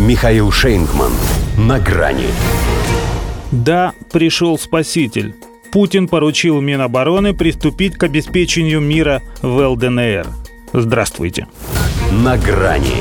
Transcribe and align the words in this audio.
Михаил 0.00 0.50
Шейнгман. 0.50 1.12
На 1.58 1.78
грани. 1.78 2.28
Да, 3.52 3.92
пришел 4.10 4.58
спаситель. 4.58 5.34
Путин 5.70 6.08
поручил 6.08 6.62
Минобороны 6.62 7.34
приступить 7.34 7.96
к 7.96 8.04
обеспечению 8.04 8.80
мира 8.80 9.20
в 9.42 9.62
ЛДНР. 9.62 10.26
Здравствуйте. 10.72 11.48
На 12.12 12.38
грани. 12.38 12.96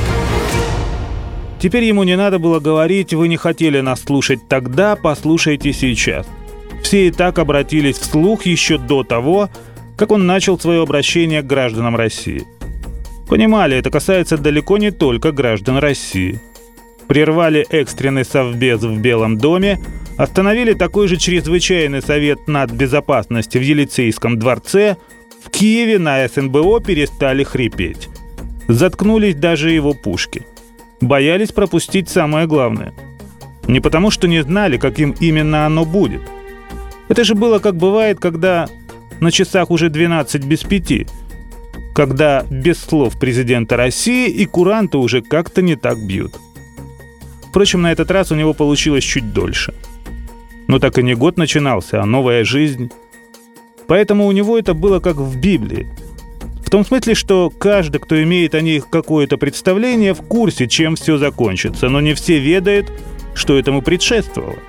Теперь 1.61 1.85
ему 1.85 2.03
не 2.03 2.17
надо 2.17 2.37
было 2.37 2.59
говорить, 2.59 3.13
вы 3.13 3.29
не 3.29 3.37
хотели 3.37 3.79
нас 3.79 4.01
слушать 4.01 4.49
тогда, 4.49 4.97
послушайте 4.97 5.71
сейчас. 5.71 6.27
Все 6.83 7.07
и 7.07 7.11
так 7.11 7.39
обратились 7.39 7.97
вслух 7.97 8.45
еще 8.45 8.77
до 8.77 9.05
того, 9.05 9.49
как 9.95 10.11
он 10.11 10.27
начал 10.27 10.59
свое 10.59 10.83
обращение 10.83 11.43
к 11.43 11.47
гражданам 11.47 11.95
России. 11.95 12.43
Понимали, 13.29 13.77
это 13.77 13.89
касается 13.89 14.37
далеко 14.37 14.77
не 14.77 14.91
только 14.91 15.31
граждан 15.31 15.77
России. 15.77 16.41
Прервали 17.09 17.65
экстренный 17.71 18.23
совбез 18.23 18.83
в 18.83 18.99
Белом 18.99 19.39
доме, 19.39 19.79
остановили 20.15 20.73
такой 20.73 21.07
же 21.07 21.17
чрезвычайный 21.17 22.03
совет 22.03 22.47
над 22.47 22.71
безопасности 22.71 23.57
в 23.57 23.61
Елицейском 23.61 24.37
дворце, 24.37 24.95
в 25.43 25.49
Киеве 25.49 25.97
на 25.97 26.27
СНБО 26.27 26.81
перестали 26.81 27.43
хрипеть. 27.43 28.09
Заткнулись 28.67 29.33
даже 29.33 29.71
его 29.71 29.95
пушки. 29.95 30.45
Боялись 31.01 31.51
пропустить 31.51 32.09
самое 32.09 32.45
главное. 32.45 32.93
Не 33.67 33.79
потому, 33.79 34.11
что 34.11 34.27
не 34.27 34.43
знали, 34.43 34.77
каким 34.77 35.15
именно 35.19 35.65
оно 35.65 35.85
будет. 35.85 36.21
Это 37.07 37.23
же 37.23 37.33
было 37.33 37.57
как 37.57 37.75
бывает, 37.75 38.19
когда 38.19 38.69
на 39.19 39.31
часах 39.31 39.71
уже 39.71 39.89
12 39.89 40.45
без 40.45 40.59
пяти, 40.59 41.07
когда 41.95 42.45
без 42.51 42.77
слов 42.77 43.19
президента 43.19 43.77
России 43.77 44.29
и 44.29 44.45
куранты 44.45 44.99
уже 44.99 45.23
как-то 45.23 45.63
не 45.63 45.75
так 45.75 45.97
бьют. 45.97 46.35
Впрочем, 47.49 47.81
на 47.81 47.91
этот 47.91 48.11
раз 48.11 48.31
у 48.31 48.35
него 48.35 48.53
получилось 48.53 49.03
чуть 49.03 49.33
дольше. 49.33 49.73
Но 50.67 50.79
так 50.79 50.97
и 50.99 51.03
не 51.03 51.15
год 51.15 51.37
начинался, 51.37 52.01
а 52.01 52.05
новая 52.05 52.43
жизнь. 52.43 52.91
Поэтому 53.87 54.27
у 54.27 54.31
него 54.31 54.57
это 54.57 54.75
было 54.75 54.99
как 54.99 55.17
в 55.17 55.39
Библии. 55.39 55.87
В 56.63 56.69
том 56.69 56.85
смысле, 56.85 57.15
что 57.15 57.49
каждый, 57.49 57.97
кто 57.97 58.21
имеет 58.21 58.53
о 58.53 58.61
них 58.61 58.87
какое-то 58.91 59.37
представление, 59.37 60.13
в 60.13 60.21
курсе, 60.21 60.67
чем 60.67 60.95
все 60.95 61.17
закончится, 61.17 61.89
но 61.89 61.99
не 61.99 62.13
все 62.13 62.37
ведают, 62.37 62.91
что 63.33 63.57
этому 63.57 63.81
предшествовало. 63.81 64.59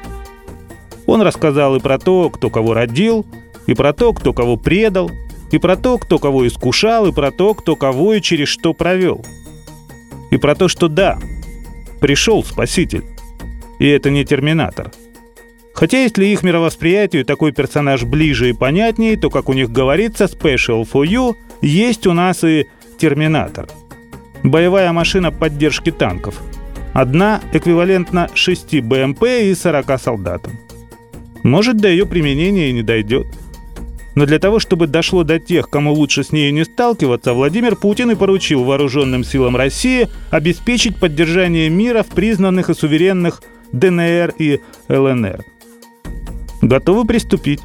Он 1.05 1.21
рассказал 1.21 1.77
и 1.77 1.81
про 1.81 1.99
то, 1.99 2.31
кто 2.31 2.49
кого 2.49 2.73
родил, 2.73 3.27
и 3.67 3.75
про 3.75 3.93
то, 3.93 4.15
кто 4.15 4.33
кого 4.33 4.57
предал, 4.57 5.11
и 5.51 5.59
про 5.59 5.77
то, 5.77 5.99
кто 5.99 6.19
кого 6.19 6.47
искушал, 6.47 7.07
и 7.07 7.13
про 7.13 7.31
то, 7.31 7.53
кто 7.53 7.77
кого 7.77 8.15
и 8.15 8.23
через 8.23 8.49
что 8.49 8.73
провел. 8.73 9.23
И 10.31 10.39
про 10.39 10.55
то, 10.55 10.69
что 10.69 10.89
да, 10.89 11.19
пришел 12.01 12.45
Спаситель. 12.45 13.05
И 13.79 13.87
это 13.87 14.11
не 14.11 14.25
Терминатор. 14.25 14.91
Хотя 15.75 16.03
если 16.03 16.27
их 16.27 16.43
мировосприятию 16.43 17.25
такой 17.25 17.53
персонаж 17.53 18.05
ближе 18.05 18.51
и 18.51 18.53
понятнее, 18.53 19.17
то, 19.17 19.31
как 19.31 19.49
у 19.49 19.53
них 19.53 19.71
говорится, 19.71 20.25
Special 20.25 20.87
for 20.91 21.07
You, 21.07 21.37
есть 21.63 22.07
у 22.07 22.13
нас 22.13 22.45
и 22.45 22.67
Терминатор. 22.99 23.69
Боевая 24.43 24.93
машина 24.93 25.31
поддержки 25.31 25.91
танков. 25.91 26.41
Одна 26.93 27.41
эквивалентна 27.53 28.29
6 28.35 28.81
БМП 28.81 29.25
и 29.25 29.55
40 29.55 30.01
солдатам. 30.01 30.59
Может, 31.43 31.77
до 31.79 31.89
ее 31.89 32.05
применения 32.05 32.71
и 32.71 32.73
не 32.73 32.83
дойдет– 32.83 33.27
но 34.15 34.27
для 34.27 34.39
того, 34.39 34.59
чтобы 34.59 34.87
дошло 34.87 35.23
до 35.23 35.39
тех, 35.39 35.71
кому 35.71 35.93
лучше 35.93 36.25
с 36.25 36.33
ней 36.33 36.51
не 36.51 36.65
сталкиваться, 36.65 37.33
Владимир 37.33 37.77
Путин 37.77 38.11
и 38.11 38.17
поручил 38.17 38.65
вооруженным 38.65 39.25
силам 39.25 39.57
России 39.57 40.09
обеспечить 40.31 40.97
поддержание 40.97 41.69
мира 41.69 42.03
в 42.03 42.09
признанных 42.09 42.71
и 42.71 42.75
суверенных 42.75 43.43
ДНР 43.73 44.35
и 44.39 44.61
ЛНР. 44.89 45.45
Готовы 46.63 47.07
приступить. 47.07 47.61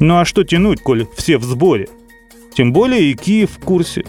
Ну 0.00 0.18
а 0.18 0.24
что 0.24 0.44
тянуть, 0.44 0.80
коль 0.80 1.06
все 1.16 1.38
в 1.38 1.44
сборе? 1.44 1.88
Тем 2.54 2.72
более 2.72 3.02
и 3.02 3.14
Киев 3.14 3.50
в 3.50 3.64
курсе. 3.64 4.04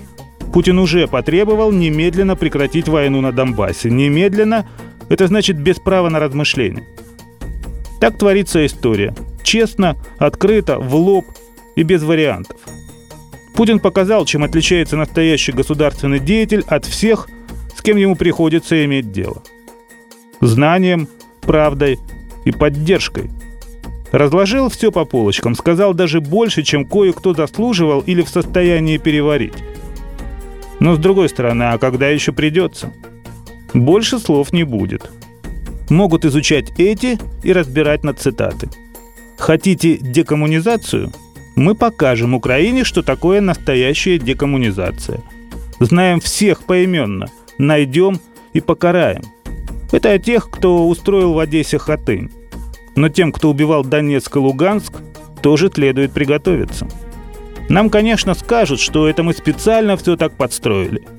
Путин 0.52 0.80
уже 0.80 1.08
потребовал 1.08 1.72
немедленно 1.72 2.36
прекратить 2.36 2.88
войну 2.88 3.22
на 3.22 3.32
Донбассе. 3.32 3.90
Немедленно– 3.90 4.68
это 5.10 5.28
значит 5.28 5.58
без 5.58 5.78
права 5.78 6.10
на 6.10 6.20
размышления. 6.20 6.86
Так 8.00 8.18
творится 8.18 8.66
история. 8.66 9.14
Честно, 9.46 9.96
открыто, 10.18 10.80
в 10.80 10.96
лоб 10.96 11.28
и 11.76 11.84
без 11.84 12.02
вариантов. 12.04 12.58
Путин 13.54 13.80
показал, 13.80 14.26
чем 14.26 14.44
отличается 14.44 14.98
настоящий 14.98 15.52
государственный 15.52 16.20
деятель 16.20 16.66
от 16.68 16.86
всех, 16.86 17.30
с 17.74 17.82
кем 17.84 17.96
ему 17.96 18.16
приходится 18.16 18.84
иметь 18.84 19.12
дело. 19.12 19.44
Знанием, 20.42 21.08
правдой 21.42 22.00
и 22.44 22.52
поддержкой. 22.52 23.30
Разложил 24.12 24.70
все 24.70 24.92
по 24.92 25.06
полочкам, 25.06 25.54
сказал 25.54 25.94
даже 25.94 26.22
больше, 26.22 26.64
чем 26.64 26.84
кое-кто 26.84 27.36
заслуживал 27.36 28.02
или 28.02 28.24
в 28.24 28.30
состоянии 28.30 28.98
переварить. 28.98 29.54
Но 30.80 30.96
с 30.96 30.98
другой 30.98 31.30
стороны, 31.30 31.64
а 31.64 31.78
когда 31.78 32.10
еще 32.10 32.32
придется? 32.32 32.92
Больше 33.74 34.18
слов 34.18 34.52
не 34.52 34.64
будет 34.64 35.12
могут 35.90 36.26
изучать 36.26 36.72
эти 36.80 37.20
и 37.44 37.54
разбирать 37.54 38.04
на 38.04 38.14
цитаты. 38.14 38.70
Хотите 39.38 39.98
декоммунизацию? 39.98 41.12
Мы 41.56 41.76
покажем 41.76 42.34
Украине, 42.34 42.84
что 42.84 43.02
такое 43.02 43.42
настоящая 43.42 44.18
декоммунизация. 44.18 45.22
Знаем 45.80 46.20
всех 46.20 46.64
поименно, 46.64 47.28
найдем 47.58 48.20
и 48.54 48.62
покараем. 48.62 49.24
Это 49.92 50.12
о 50.12 50.20
тех, 50.20 50.50
кто 50.50 50.88
устроил 50.88 51.34
в 51.34 51.40
Одессе 51.40 51.78
хатынь. 51.78 52.32
Но 52.96 53.10
тем, 53.10 53.32
кто 53.32 53.50
убивал 53.50 53.84
Донецк 53.84 54.36
и 54.36 54.40
Луганск, 54.40 54.94
тоже 55.42 55.70
следует 55.74 56.12
приготовиться. 56.12 56.88
Нам, 57.70 57.90
конечно, 57.90 58.34
скажут, 58.34 58.80
что 58.80 59.08
это 59.08 59.24
мы 59.24 59.34
специально 59.34 59.98
все 59.98 60.16
так 60.16 60.34
подстроили– 60.34 61.04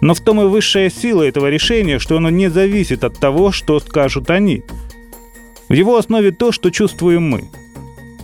но 0.00 0.14
в 0.14 0.20
том 0.20 0.40
и 0.40 0.44
высшая 0.44 0.90
сила 0.90 1.22
этого 1.22 1.50
решения, 1.50 1.98
что 1.98 2.16
оно 2.16 2.30
не 2.30 2.48
зависит 2.48 3.04
от 3.04 3.18
того, 3.18 3.52
что 3.52 3.78
скажут 3.80 4.30
они. 4.30 4.62
В 5.70 5.72
его 5.72 5.96
основе 5.96 6.30
то, 6.30 6.52
что 6.52 6.68
чувствуем 6.68 7.30
мы. 7.30 7.44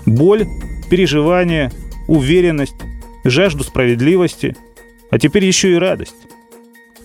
Боль, 0.04 0.46
переживание, 0.90 1.72
уверенность, 2.06 2.76
жажду 3.24 3.64
справедливости, 3.64 4.54
а 5.10 5.18
теперь 5.18 5.46
еще 5.46 5.72
и 5.72 5.78
радость. 5.78 6.28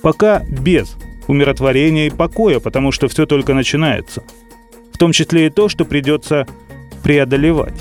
Пока 0.02 0.44
без 0.50 0.98
умиротворения 1.30 2.08
и 2.08 2.10
покоя, 2.10 2.60
потому 2.60 2.92
что 2.92 3.08
все 3.08 3.26
только 3.26 3.54
начинается. 3.54 4.24
В 4.92 4.98
том 4.98 5.14
числе 5.14 5.46
и 5.46 5.50
то, 5.50 5.70
что 5.70 5.86
придется 5.86 6.46
преодолевать. 7.04 7.80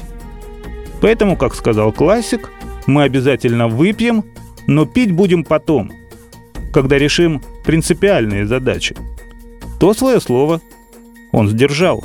Поэтому, 1.00 1.36
как 1.36 1.56
сказал 1.56 1.90
классик, 1.90 2.52
мы 2.86 3.02
обязательно 3.02 3.66
выпьем, 3.66 4.22
но 4.68 4.86
пить 4.86 5.10
будем 5.10 5.42
потом– 5.42 5.90
когда 6.72 6.98
решим 6.98 7.42
принципиальные 7.64 8.46
задачи. 8.46 8.96
То 9.78 9.94
свое 9.94 10.20
слово 10.20 10.60
он 11.32 11.48
сдержал. 11.48 12.04